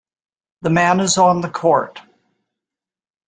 [0.63, 2.01] The man is on the Court.